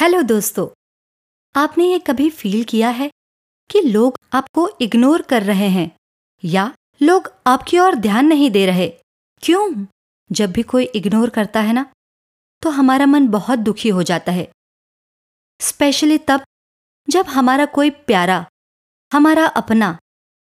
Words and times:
Hello 0.00 0.20
दोस्तों, 0.22 0.66
आपने 1.54 1.84
ये 1.84 1.98
कभी 1.98 2.30
फील 2.30 2.62
किया 2.64 2.88
है 2.88 3.10
कि 3.70 3.80
लोग 3.80 4.18
आपको 4.32 4.68
इग्नोर 4.80 5.22
कर 5.22 5.42
रहे 5.42 5.68
हैं? 5.68 5.90
या 6.44 6.64
लोग 7.02 7.28
आपकी 7.46 7.78
ओर 7.78 7.94
ध्यान 7.94 8.26
नहीं 8.26 8.50
दे 8.50 8.64
रहे? 8.66 8.88
क्यों? 9.42 9.86
जब 10.32 10.52
भी 10.52 10.62
कोई 10.62 10.84
इग्नोर 10.84 11.30
करता 11.30 11.60
है 11.60 11.72
ना 11.72 11.84
तो 12.62 12.70
हमारा 12.70 13.06
मन 13.06 13.28
बहुत 13.28 13.58
दुखी 13.58 13.88
हो 13.88 14.02
जाता 14.02 14.32
है। 14.32 14.50
स्पेशली 15.60 16.18
तब 16.18 16.44
जब 17.08 17.26
हमारा 17.26 17.66
कोई 17.66 17.90
प्यारा, 17.90 18.46
हमारा 19.12 19.46
अपना, 19.46 19.98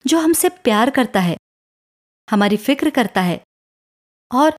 जो 0.06 0.20
हमसे 0.20 0.50
प्यार 0.50 0.90
करता 0.90 1.20
है, 1.20 1.38
हमारी 2.32 2.58
फ़िक्र 2.58 2.90
करता 2.90 3.22
है, 3.22 3.44
और 4.32 4.58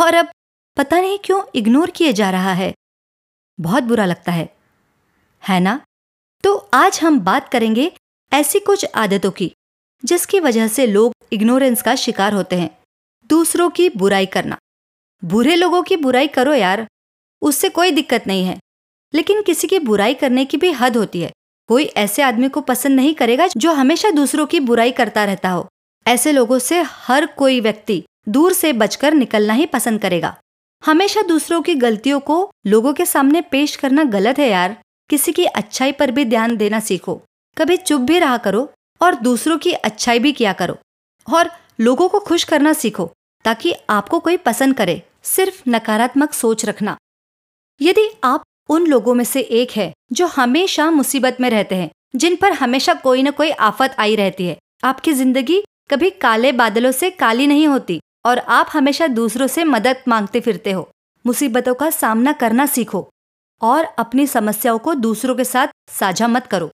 और 0.00 0.14
अब 0.14 0.32
पता 0.76 1.00
नहीं 1.00 1.18
क्यों 1.18 1.44
इग्नोर 1.54 1.90
किए 1.90 2.12
जा 2.12 2.30
रहा 2.30 2.52
है। 2.52 2.74
बहुत 3.60 3.82
बुरा 3.82 4.04
लगता 4.04 4.32
है। 4.32 4.56
है 5.48 5.60
ना? 5.60 5.80
तो 6.44 6.70
आज 6.74 7.00
हम 7.02 7.20
बात 7.20 7.48
करेंगे 7.48 7.92
ऐसी 8.32 8.60
कुछ 8.60 8.86
आदतों 8.94 9.30
की, 9.30 9.54
जिसकी 10.04 10.40
वजह 10.40 10.68
से 10.68 10.86
लोग 10.86 11.12
इग्नोरेंस 11.32 11.82
का 11.82 11.94
शिकार 11.94 12.32
होते 12.32 12.56
हैं। 12.56 12.78
दूसरों 13.26 13.70
की 13.70 13.88
बुराई 13.88 14.26
करना। 14.26 14.58
बुरे 15.24 15.56
लोगों 15.56 15.82
की 15.82 15.96
बुराई 15.96 16.28
करो 16.28 16.54
यार, 16.54 16.86
उससे 17.42 17.68
कोई 17.68 17.90
दिक्कत 17.90 18.24
नहीं 18.26 18.44
है। 18.44 18.58
लेकिन 19.14 19.42
किसी 19.42 19.68
की 19.68 19.78
बुराई 19.78 20.14
करने 20.14 20.44
की 20.44 20.56
भी 20.56 20.72
हद 20.72 20.96
होती 20.96 21.20
है। 21.20 21.32
कोई 21.68 21.84
ऐसे 21.84 22.22
आदमी 22.22 22.48
को 22.48 22.60
पसंद 22.60 22.96
नहीं 22.96 23.14
करेगा 23.14 23.48
जो 23.56 23.72
हमेशा 23.72 24.10
दूसरों 24.10 24.46
की 24.46 24.60
बुराई 24.60 24.92
करता 24.92 25.24
रहता 25.24 25.50
हो। 25.50 25.68
ऐसे 26.06 26.32
लोगों 26.32 26.58
से 26.58 26.82
हर 26.82 27.26
कोई 27.26 27.60
व्यक्ति 27.60 28.04
दूर 28.28 28.52
से 28.52 28.72
बचकर 28.72 29.14
निकलना 29.14 29.54
ही 29.54 29.66
पसंद 29.66 30.02
करेगा। 30.02 30.36
हमेशा 30.82 31.22
दूसरों 31.22 31.60
की 31.62 31.74
गलतियों 31.74 32.20
को 32.20 32.36
लोगों 32.66 32.92
के 32.92 33.04
सामने 33.06 33.40
पेश 33.40 33.76
करना 33.76 34.04
गलत 34.04 34.38
है 34.38 34.48
यार। 34.50 34.76
किसी 35.10 35.32
की 35.32 35.44
अच्छाई 35.44 35.92
पर 35.92 36.10
भी 36.10 36.24
ध्यान 36.24 36.56
देना 36.56 36.80
सीखो। 36.80 37.14
कभी 37.56 37.76
चुप 37.76 38.00
भी 38.00 38.18
रहा 38.18 38.36
करो 38.36 38.70
और 39.00 39.14
दूसरों 39.14 39.58
की 39.58 39.72
अच्छाई 39.72 40.18
भी 40.18 40.32
किया 40.32 40.52
करो। 40.52 40.78
और 41.28 41.50
लोगों 41.80 42.08
को 42.08 42.20
खुश 42.20 42.44
करना 42.44 42.72
सीखो, 42.72 43.10
ताकि 43.44 43.74
आपको 43.90 44.20
कोई 44.20 44.36
पसंद 44.36 44.76
करे। 44.76 45.02
सिर्फ़ 45.22 45.62
नकारात्मक 45.68 46.32
सोच 46.32 46.64
रखना। 46.64 46.96
यदि 47.80 48.08
आप 48.24 48.44
उन 48.68 48.86
लोगों 48.86 49.14
में 49.14 49.24
से 49.24 49.40
एक 49.40 49.70
है 49.70 49.92
जो 50.12 50.26
हमेशा 50.26 50.90
मुसीबत 50.90 51.36
में 51.40 51.50
रहते 51.50 51.74
हैं, 51.74 51.90
जिन 52.16 52.36
पर 52.36 52.52
हमेशा 52.52 52.94
कोई 52.94 53.22
न 53.22 53.30
कोई 53.30 53.50
आफत 53.50 53.96
आई 53.98 54.16
रहती 54.16 54.46
है, 54.46 54.58
आपकी 54.84 55.12
ज़िंदगी 55.12 55.62
कभी 55.90 56.10
काले 56.10 56.52
बादलों 56.52 56.92
से 56.92 57.10
काली 57.10 57.46
नहीं 57.46 57.66
होती। 57.68 58.00
और 58.24 58.38
आप 58.38 58.68
हमेशा 58.72 59.06
दूसरों 59.08 59.46
से 59.46 59.64
मदद 59.66 60.02
मांगते 60.08 60.40
फिरते 60.40 60.72
हो। 60.72 60.88
मुसीबतों 61.24 61.74
का 61.74 61.90
सामना 61.90 62.32
करना 62.34 62.66
सीखो 62.66 63.08
और 63.60 63.84
अपनी 63.98 64.26
समस्याओं 64.26 64.78
को 64.78 64.94
दूसरों 64.96 65.34
के 65.36 65.44
साथ 65.44 65.68
साझा 65.90 66.28
मत 66.28 66.46
करो। 66.46 66.70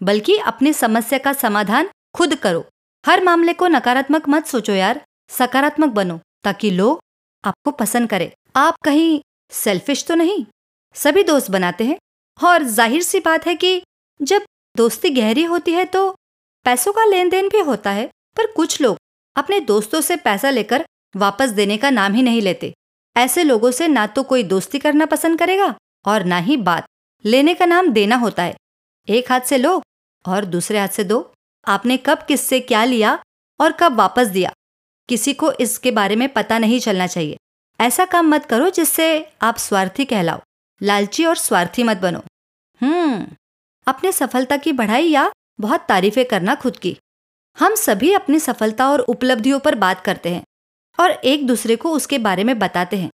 बल्कि 0.00 0.36
अपनी 0.46 0.72
समस्या 0.72 1.18
का 1.18 1.32
समाधान 1.34 1.88
खुद 2.14 2.34
करो। 2.34 2.64
हर 3.04 3.22
मामले 3.24 3.52
को 3.52 3.66
नकारात्मक 3.68 4.28
मत 4.28 4.46
सोचो 4.46 4.72
यार, 4.72 5.00
सकारात्मक 5.30 5.90
बनो, 5.90 6.18
ताकि 6.44 6.70
लोग 6.70 7.00
आपको 7.44 7.70
पसंद 7.72 8.08
करें। 8.10 8.30
आप 8.56 8.76
कहीं 8.84 9.20
सेल्फिश 9.52 10.04
तो 10.06 10.14
नहीं, 10.14 10.44
सभी 10.96 11.22
दोस्त 11.24 11.50
बनाते 11.50 11.84
हैं 11.84 11.96
और 12.38 12.62
ज़ाहिर 12.64 13.02
सी 13.02 13.20
बात 13.20 13.46
है 13.46 13.54
कि 13.54 13.82
जब 14.20 14.44
दोस्ती 14.74 15.10
गहरी 15.10 15.44
होती 15.44 15.72
है 15.72 15.84
तो 15.86 16.10
पैसों 16.66 16.92
का 16.92 17.04
लेन 17.04 17.28
देन 17.28 17.48
भी 17.48 17.60
होता 17.60 17.90
है, 17.90 18.06
पर 18.36 18.52
कुछ 18.52 18.80
लोग 18.80 18.96
अपने 19.36 19.60
दोस्तों 19.60 20.00
से 20.00 20.16
पैसा 20.16 20.50
लेकर 20.50 20.84
वापस 21.16 21.48
देने 21.48 21.76
का 21.76 21.90
नाम 21.90 22.14
ही 22.14 22.22
नहीं 22.22 22.42
लेते। 22.42 22.74
ऐसे 23.16 23.42
लोगों 23.44 23.70
से 23.70 23.88
ना 23.88 24.06
तो 24.06 24.22
कोई 24.22 24.42
दोस्ती 24.42 24.78
करना 24.78 25.06
पसंद 25.06 25.38
करेगा 25.38 25.74
और 26.04 26.24
ना 26.24 26.38
ही 26.38 26.56
बात। 26.56 26.86
लेने 27.24 27.54
का 27.54 27.66
नाम 27.66 27.88
देना 27.88 28.16
होता 28.16 28.42
है। 28.42 28.56
एक 29.08 29.32
हाथ 29.32 29.40
से 29.40 29.58
लो 29.58 29.82
और 30.26 30.44
दूसरे 30.44 30.78
हाथ 30.78 30.88
से 30.88 31.04
दो। 31.04 31.32
आपने 31.66 31.96
कब 31.96 32.24
किससे 32.28 32.60
क्या 32.60 32.84
लिया 32.84 33.18
और 33.60 33.72
कब 33.72 33.96
वापस 33.96 34.26
दिया? 34.26 34.52
किसी 35.08 35.32
को 35.32 35.52
इसके 35.52 35.90
बारे 35.90 36.16
में 36.16 36.28
पता 36.28 36.58
नहीं 36.58 36.80
चलना 36.80 37.06
चाहिए। 37.06 37.36
ऐसा 37.80 38.04
काम 38.04 38.28
मत 38.28 38.44
करो 38.44 38.70
जिससे 38.70 39.32
आप 39.42 39.56
स्वार्थी 39.56 40.04
कहलाओ। 40.04 40.40
लालची 40.82 41.24
और 41.24 41.36
स्वार्थी 41.36 41.82
मत 41.82 41.96
बनो। 41.96 42.22
हम्म 42.80 43.26
अपने 43.86 44.12
सफलता 44.12 44.56
की 44.56 44.72
बढ़ाई 44.72 45.06
या 45.06 45.32
बहुत 45.60 45.86
तारीफें 45.88 46.24
करना 46.24 46.54
खुद 46.54 46.76
की। 46.76 46.96
हम 47.58 47.74
सभी 47.74 48.12
अपनी 48.12 48.38
सफलता 48.40 48.88
और 48.90 49.00
उपलब्धियों 49.00 49.58
पर 49.58 49.74
बात 49.74 50.00
करते 50.00 50.28
हैं 50.28 50.42
और 50.98 51.10
एक 51.10 51.46
दूसरे 51.46 51.76
को 51.76 51.90
उसके 51.90 52.18
बारे 52.18 52.44
में 52.44 52.58
बताते 52.58 52.96
हैं। 52.96 53.10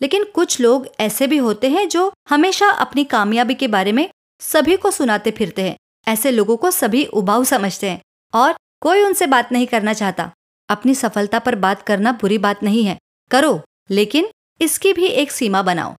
लेकिन 0.00 0.24
कुछ 0.34 0.60
लोग 0.60 0.86
ऐसे 1.00 1.26
भी 1.26 1.36
होते 1.36 1.68
हैं 1.70 1.88
जो 1.88 2.12
हमेशा 2.28 2.68
अपनी 2.68 3.04
कामयाबी 3.04 3.54
के 3.54 3.68
बारे 3.68 3.92
में 3.92 4.08
सभी 4.42 4.76
को 4.76 4.90
सुनाते 4.90 5.30
फिरते 5.30 5.62
हैं। 5.62 5.76
ऐसे 6.06 6.30
लोगों 6.30 6.56
को 6.56 6.70
सभी 6.70 7.04
उबाऊ 7.04 7.44
समझते 7.44 7.90
हैं 7.90 8.00
और 8.32 8.54
कोई 8.80 9.02
उनसे 9.02 9.26
बात 9.26 9.52
नहीं 9.52 9.66
करना 9.66 9.92
चाहता। 9.92 10.30
अपनी 10.68 10.94
सफलता 10.94 11.38
पर 11.38 11.54
बात 11.54 11.82
करना 11.82 12.12
बुरी 12.12 12.38
बात 12.38 12.62
नहीं 12.62 12.84
है। 12.84 12.98
करो, 13.30 13.60
लेकिन 13.90 14.28
इसकी 14.60 14.92
भी 14.92 15.06
एक 15.06 15.32
सीमा 15.32 15.62
बनाओ 15.62 15.94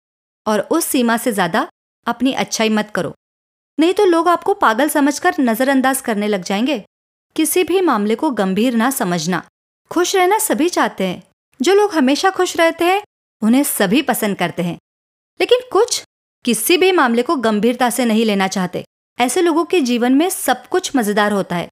और 0.45 0.59
उस 0.71 0.85
सीमा 0.85 1.17
से 1.17 1.31
ज़्यादा 1.31 1.67
अपनी 2.07 2.33
अच्छाई 2.35 2.69
मत 2.69 2.91
करो। 2.95 3.13
नहीं 3.77 3.93
तो 3.93 4.05
लोग 4.05 4.27
आपको 4.27 4.53
पागल 4.55 4.89
समझकर 4.89 5.35
नजरअंदाज 5.39 6.01
करने 6.01 6.27
लग 6.27 6.43
जाएँगे। 6.43 6.83
किसी 7.37 7.63
भी 7.63 7.81
मामले 7.81 8.15
को 8.15 8.29
गंभीर 8.31 8.75
ना 8.75 8.89
समझना। 8.89 9.47
खुश 9.91 10.15
रहना 10.15 10.37
सभी 10.37 10.69
चाहते 10.69 11.03
हैं। 11.03 11.23
जो 11.61 11.73
लोग 11.73 11.93
हमेशा 11.93 12.29
खुश 12.29 12.57
रहते 12.57 12.85
हैं, 12.85 13.01
उन्हें 13.41 13.63
सभी 13.63 14.01
पसंद 14.01 14.37
करते 14.37 14.63
हैं। 14.63 14.77
लेकिन 15.39 15.59
कुछ 15.71 16.03
किसी 16.45 16.77
भी 16.77 16.91
मामले 16.91 17.23
को 17.23 17.35
गंभीरता 17.35 17.89
से 17.89 18.05
नहीं 18.05 18.25
लेना 18.25 18.47
चाहते। 18.47 18.83
ऐसे 19.19 19.41
लोगों 19.41 19.65
के 19.65 19.81
जीवन 19.81 20.13
में 20.13 20.29
सब 20.29 20.67
कुछ 20.67 20.95
मज़ेदार 20.95 21.31
होता 21.31 21.55
है। 21.55 21.69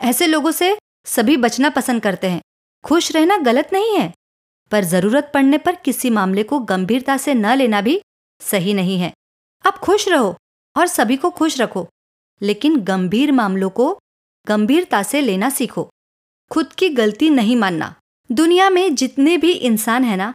ऐसे 0.00 0.26
लोगों 0.26 0.50
से 0.50 0.76
सभी 1.06 1.36
बचना 1.36 1.70
पसंद 1.70 2.02
करते 2.02 2.30
हैं। 2.30 2.40
खुश 2.84 3.10
रहना 3.12 3.36
गलत 3.36 3.70
नहीं 3.72 3.96
है, 3.96 4.12
पर 4.70 4.84
ज़रूरत 4.84 5.30
पड़ने 5.34 5.58
पर 5.58 5.74
किसी 5.74 6.10
मामले 6.10 6.42
को 6.42 6.58
गंभीरता 6.58 7.16
से 7.16 7.34
न 7.34 7.54
लेना 7.54 7.80
भी 7.80 8.00
सही 8.40 8.74
नहीं 8.74 8.98
है। 8.98 9.12
आप 9.66 9.78
खुश 9.78 10.08
रहो 10.08 10.36
और 10.76 10.86
सभी 10.86 11.16
को 11.16 11.30
खुश 11.30 11.60
रखो, 11.60 11.88
लेकिन 12.42 12.76
गंभीर 12.76 13.32
मामलों 13.32 13.70
को 13.70 13.98
गंभीरता 14.48 15.02
से 15.02 15.20
लेना 15.20 15.50
सीखो। 15.50 15.90
खुद 16.50 16.72
की 16.72 16.88
गलती 16.88 17.30
नहीं 17.30 17.56
मानना। 17.56 17.94
दुनिया 18.32 18.70
में 18.70 18.94
जितने 18.94 19.36
भी 19.36 19.52
इंसान 19.52 20.04
है 20.04 20.16
ना, 20.16 20.32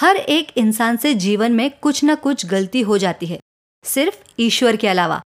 हर 0.00 0.16
एक 0.16 0.52
इंसान 0.56 0.96
से 0.96 1.14
जीवन 1.14 1.52
में 1.52 1.70
कुछ 1.70 2.04
न 2.04 2.14
कुछ 2.14 2.46
गलती 2.46 2.80
हो 2.80 2.98
जाती 2.98 3.26
है, 3.26 3.40
सिर्फ़ 3.84 4.22
ईश्वर 4.38 4.76
के 4.76 4.88
अलावा। 4.88 5.22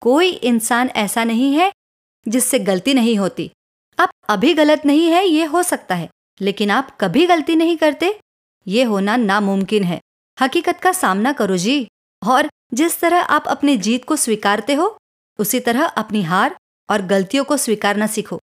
कोई 0.00 0.30
इंसान 0.30 0.88
ऐसा 0.88 1.24
नहीं 1.24 1.54
है 1.54 1.72
जिससे 2.28 2.58
गलती 2.58 2.94
नहीं 2.94 3.16
होती। 3.16 3.50
आप 3.98 4.10
अभी 4.28 4.54
गलत 4.54 4.82
नहीं 4.86 5.06
है, 5.06 5.26
ये 5.26 5.44
हो 5.44 5.62
सकता 5.62 5.94
है, 5.94 6.08
लेकिन 6.40 6.70
आप 6.70 6.96
कभी 7.00 7.26
गलती 7.26 7.56
नहीं 7.56 7.76
करते, 7.76 8.20
ये 8.66 8.82
होना 8.82 9.16
नामुमकिन 9.16 9.84
है। 9.84 10.00
हकीकत 10.38 10.78
का 10.82 10.92
सामना 10.92 11.32
करो 11.32 11.56
जी। 11.56 11.88
और 12.28 12.48
जिस 12.74 13.00
तरह 13.00 13.20
आप 13.20 13.44
अपनी 13.46 13.76
जीत 13.76 14.04
को 14.04 14.16
स्वीकारते 14.16 14.74
हो, 14.74 14.96
उसी 15.38 15.60
तरह 15.60 15.84
अपनी 15.84 16.22
हार 16.22 16.56
और 16.92 17.02
गलतियों 17.02 17.44
को 17.44 17.56
स्वीकारना 17.56 18.06
सीखो। 18.06 18.40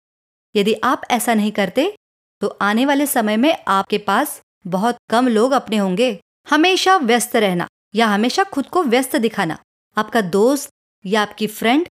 यदि 0.56 0.74
आप 0.84 1.02
ऐसा 1.12 1.34
नहीं 1.34 1.52
करते 1.52 1.96
तो 2.42 2.48
आने 2.62 2.86
वाले 2.86 3.06
समय 3.08 3.38
में 3.38 3.56
आपके 3.68 3.98
पास 3.98 4.40
बहुत 4.68 4.98
कम 5.10 5.28
लोग 5.28 5.52
अपने 5.52 5.78
होंगे। 5.78 6.20
हमेशा 6.50 6.96
व्यस्त 6.98 7.36
रहना 7.36 7.68
या 7.96 8.08
हमेशा 8.08 8.44
खुद 8.44 8.68
को 8.68 8.84
व्यस्त 8.84 9.16
दिखाना 9.16 9.58
आपका 9.98 10.22
दोस्त 10.22 10.70
या 11.06 11.22
आपकी 11.22 11.48
फ्रेंड 11.48 11.88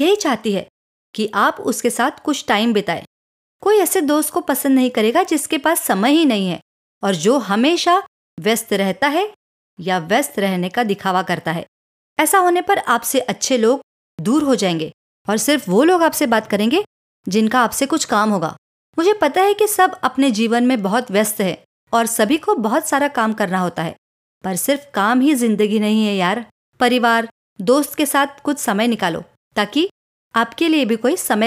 यही 0.00 0.16
चाहती 0.16 0.52
है 0.52 0.66
कि 1.14 1.30
आप 1.34 1.56
उसके 1.60 1.90
साथ 1.90 2.10
कुछ 2.24 2.44
टाइम 2.48 2.72
बिताए। 2.72 3.04
कोई 3.62 3.78
ऐसे 3.78 4.00
दोस्त 4.00 4.32
को 4.32 4.40
पसंद 4.40 4.74
नहीं 4.74 4.90
करेगा 4.90 5.22
जिसके 5.22 5.58
पास 5.58 5.80
समय 5.80 6.12
ही 6.12 6.24
नहीं 6.24 6.48
है 6.48 6.60
और 7.02 7.14
जो 7.14 7.38
हमेशा 7.38 8.02
व्यस्त 8.38 8.72
रहता 8.72 9.08
है 9.08 9.32
या 9.80 9.98
व्यस्त 9.98 10.38
रहने 10.38 10.68
का 10.68 10.84
दिखावा 10.84 11.22
करता 11.22 11.52
है। 11.52 11.66
ऐसा 12.18 12.38
होने 12.38 12.62
पर 12.62 12.78
आपसे 12.78 13.20
अच्छे 13.20 13.58
लोग 13.58 13.80
दूर 14.20 14.42
हो 14.42 14.54
जाएँगे। 14.54 14.92
और 15.28 15.36
सिर्फ़ 15.36 15.70
वो 15.70 15.82
लोग 15.84 16.02
आपसे 16.02 16.26
बात 16.26 16.46
करेंगे 16.46 16.84
जिनका 17.26 17.60
आपसे 17.60 17.86
कुछ 17.86 18.04
काम 18.04 18.30
होगा। 18.30 18.56
मुझे 18.98 19.12
पता 19.12 19.40
है 19.40 19.54
कि 19.54 19.66
सब 19.66 19.94
अपने 20.02 20.30
जीवन 20.30 20.66
में 20.66 20.82
बहुत 20.82 21.10
व्यस्त 21.10 21.40
है 21.40 21.62
और 21.92 22.06
सभी 22.06 22.36
को 22.36 22.54
बहुत 22.54 22.88
सारा 22.88 23.08
काम 23.08 23.32
करना 23.32 23.58
होता 23.58 23.82
है। 23.82 23.94
पर 24.44 24.56
सिर्फ़ 24.56 24.82
काम 24.94 25.20
ही 25.20 25.34
ज़िंदगी 25.34 25.78
नहीं 25.78 26.06
है 26.06 26.14
यार। 26.16 26.44
परिवार, 26.80 27.28
दोस्त 27.60 27.94
के 27.94 28.06
साथ 28.06 28.40
कुछ 28.44 28.58
समय 28.58 28.86
निकालो 28.86 29.22
ताकि 29.56 29.88
आपके 30.34 30.68
लिए 30.68 30.84
भी 30.84 30.96
कोई 30.96 31.16
समय 31.16 31.46